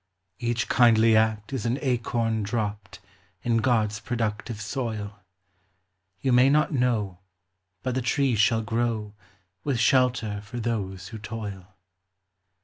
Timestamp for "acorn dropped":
1.79-3.01